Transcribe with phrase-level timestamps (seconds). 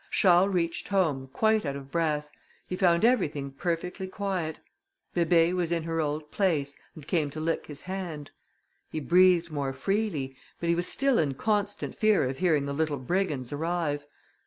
[0.09, 2.27] Charles reached home, quite out of breath;
[2.67, 4.57] he found everything perfectly quiet.
[5.15, 8.31] Bébé was in her old place, and came to lick his hand;
[8.89, 12.97] he breathed more freely, but he was still in constant fear of hearing the little
[12.97, 14.03] brigands arrive.